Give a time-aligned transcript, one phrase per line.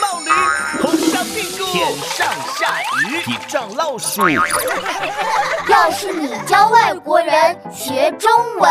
[0.00, 0.30] 冒驴，
[0.80, 2.26] 头上屁股，天上
[2.58, 4.28] 下雨，地上老鼠。
[5.68, 8.70] 要是你教外国人学中文，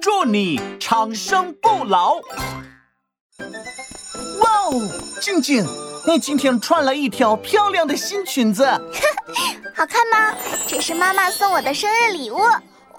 [0.00, 2.14] 祝你长生不老。
[4.40, 4.72] 哇哦，
[5.20, 5.66] 静静，
[6.06, 8.64] 你今天穿了一条漂亮的新裙子，
[9.76, 10.34] 好看吗？
[10.66, 12.40] 这是妈妈送我的生日礼物。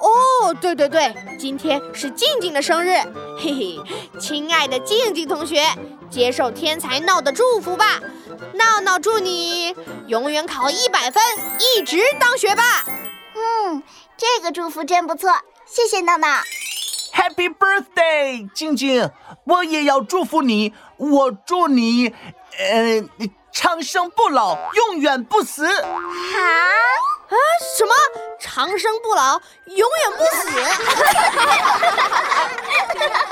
[0.02, 2.96] 哦，对对对，今天是静静的生日，
[3.38, 5.64] 嘿嘿，亲爱的静静同学，
[6.10, 8.00] 接受天才闹的祝福吧，
[8.56, 9.76] 闹闹祝你
[10.08, 11.22] 永远考一百分，
[11.60, 12.84] 一直当学霸。
[13.36, 13.84] 嗯，
[14.18, 15.32] 这个祝福真不错，
[15.66, 16.28] 谢谢闹闹。
[17.14, 19.12] Happy birthday，静静，
[19.46, 22.08] 我也要祝福你，我祝你，
[22.58, 23.04] 呃，
[23.52, 25.68] 长生不老，永远不死。
[25.68, 26.71] 好。
[28.62, 29.88] 长生不老，永远
[30.20, 30.48] 不死？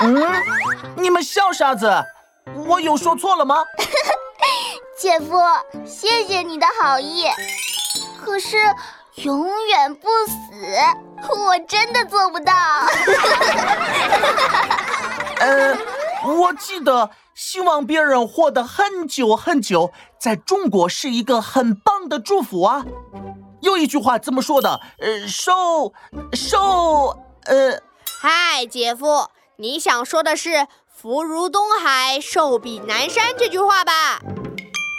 [0.00, 0.26] 嗯，
[0.96, 1.88] 你们笑啥子？
[2.66, 3.64] 我有说错了吗？
[4.98, 5.40] 姐夫，
[5.86, 7.26] 谢谢你的好意。
[8.20, 8.56] 可是
[9.22, 10.34] 永远不死，
[11.28, 12.52] 我真的做不到。
[15.38, 15.78] 呃，
[16.24, 22.84] 我记得希望别人活得很久很久，在中国是一个很棒的祝福啊。
[23.60, 25.92] 有一句话这么说的，呃，寿
[26.32, 27.80] 寿，呃，
[28.20, 34.20] 嗨，姐夫，你想说的是“福如东海，寿比南山”这句话吧？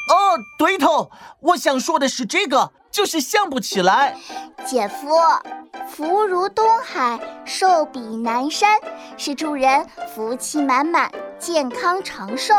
[0.10, 1.10] 哦，对头，
[1.40, 4.18] 我想说的是这个，就是想不起来。
[4.66, 5.08] 姐夫
[5.90, 8.80] ，“福如东海，寿比南山”
[9.18, 11.12] 是祝人福气满满。
[11.42, 12.54] 健康长寿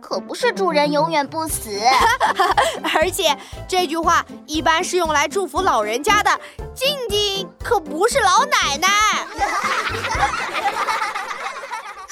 [0.00, 1.76] 可不是祝人永远不死，
[2.94, 3.36] 而且
[3.66, 6.30] 这句话一般是用来祝福老人家的。
[6.72, 8.88] 静静可不是老奶奶。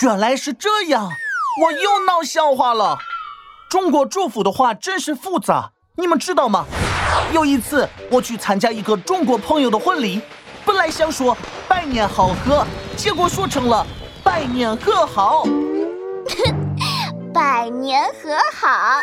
[0.00, 1.08] 原来是这样，
[1.62, 2.98] 我又闹笑话了。
[3.70, 6.66] 中国祝福的话真是复杂，你们知道吗？
[7.32, 10.20] 有一次我去参加一个中国朋友的婚礼，
[10.64, 11.36] 本来想说
[11.68, 12.66] 百年好合，
[12.96, 13.86] 结果说成了
[14.24, 15.44] 百年和好。
[17.32, 18.98] 百年和好，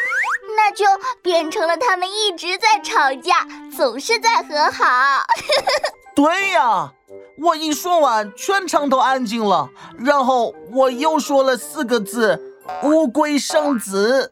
[0.57, 0.85] 那就
[1.21, 5.23] 变成了他们一直在吵架，总是在和好。
[6.15, 6.91] 对呀，
[7.39, 9.69] 我一说完，全场都安静了。
[9.97, 12.39] 然后我又说了四个字：
[12.83, 14.29] 乌龟生子。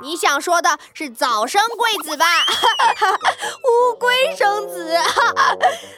[0.00, 2.24] 你想说的是早生贵子吧？
[3.66, 4.96] 乌龟生子。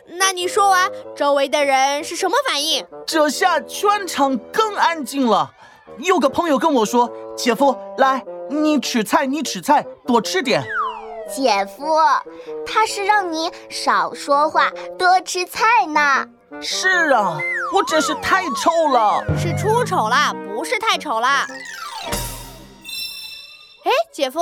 [0.06, 2.86] 那你说完，周围的人是什么反应？
[3.06, 5.52] 这下全场更安静了。
[6.02, 10.62] 有个朋友跟我说：“姐夫，来，你吃菜，你吃菜，多吃点。”
[11.32, 11.96] 姐夫，
[12.66, 16.26] 他是让你少说话，多吃菜呢。
[16.60, 17.38] 是啊，
[17.72, 21.28] 我真是太丑了，是出丑了，不是太丑了。
[23.84, 24.40] 哎，姐夫，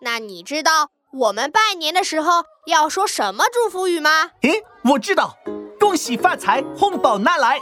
[0.00, 4.30] 那你知道我们拜年的时候要说什么祝福语吗？
[4.42, 5.36] 诶，我知道，
[5.78, 7.58] 恭喜发财，红包拿来。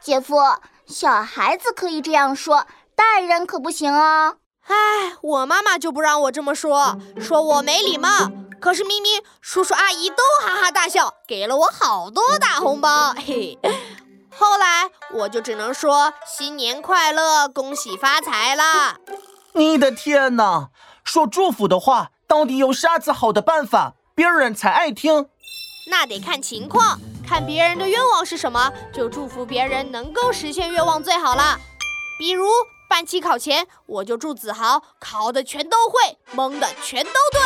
[0.00, 0.36] 姐夫。
[0.86, 2.66] 小孩子可以这样说，
[2.98, 4.34] 大人可不行啊。
[4.66, 4.74] 唉，
[5.22, 8.08] 我妈妈就不让我这么说，说我没礼貌。
[8.60, 13.14] 可是明明叔叔阿姨都哈哈大笑，给了我好多大红包。
[13.24, 13.56] 嘿，
[14.36, 18.96] 后来我就只能说新年快乐，恭喜发财啦。
[19.52, 20.70] 你的天哪，
[21.04, 25.28] 说祝福的话到底有啥子好的办法，别人才爱听？
[25.88, 26.98] 那得看情况。
[27.26, 31.58] 看别人的愿望是什么，就祝福别人能够实现愿望最好了。
[32.18, 32.48] 比如
[32.88, 37.40] 半期考前，我就祝子豪考的全都会，蒙的全都对。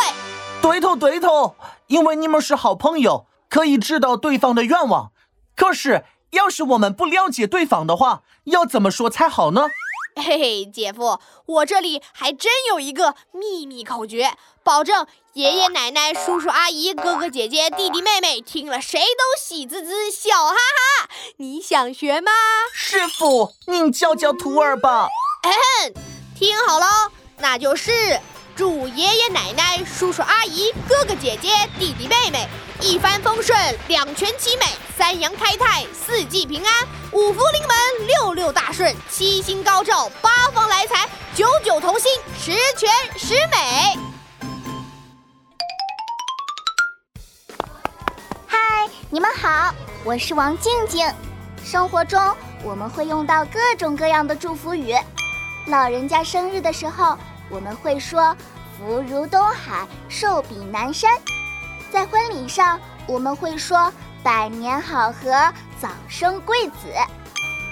[0.63, 1.57] 对头对头，
[1.89, 5.11] 因为你们是好朋友，可以知道对方的愿望。
[5.57, 9.67] 可是要是我们不了解对方的话，要怎么说才好呢？
[10.15, 21.09] 嘿嘿，姐夫，我这里还真有一个秘密口诀，保证爷爷奶奶、叔叔阿姨、哥哥姐姐、弟弟妹妹听了谁都喜滋滋、笑哈哈。
[21.39, 22.31] 你想学吗？
[22.73, 25.09] 师傅，您教教徒儿吧。
[25.45, 25.95] 嗯，
[26.37, 26.87] 听好喽，
[27.39, 28.21] 那就是
[28.55, 32.49] 祝爷爷奶奶、叔叔阿姨、哥哥姐姐、弟弟妹妹。
[32.81, 33.57] 一帆风顺，
[33.89, 43.99] 两全其美，三阳开泰，四季平安，五福临门，六六大顺，七星高照，八方来财，九九同心，十全十美。
[48.47, 49.75] 嗨，你们好，
[50.05, 51.05] 我是王静静。
[51.65, 52.21] 生活中
[52.65, 54.93] 我们会用到各种各样的祝福语。
[55.67, 57.17] 老人家生日的时候，
[57.49, 58.37] 我们会说
[58.77, 61.11] “福如东海，寿比南山”。
[61.91, 63.93] 在婚礼上，我们会说
[64.25, 65.31] “百年好合，
[65.81, 66.89] 早生贵子”；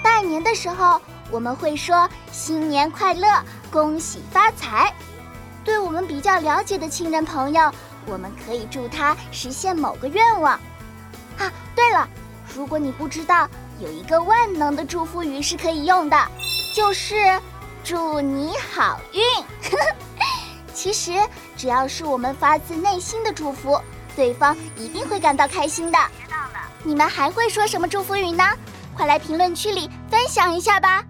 [0.01, 3.27] 拜年的时候，我们会说“新年快乐，
[3.69, 4.93] 恭喜发财。
[5.63, 7.69] 对我们比较了解的亲人朋友，
[8.05, 10.53] 我们可以祝他实现某个愿望。
[11.37, 12.07] 啊，对了，
[12.55, 13.49] 如果你不知道，
[13.79, 16.17] 有一个万能的祝福语是可以用的，
[16.73, 17.15] 就是
[17.83, 19.21] “祝你好运”。
[20.73, 21.11] 其实
[21.57, 23.79] 只要是我们发自内心的祝福，
[24.15, 25.97] 对方一定会感到开心的。
[26.23, 28.43] 知道了，你们还会说什么祝福语呢？
[28.95, 31.03] 快来评论区里分享一下吧。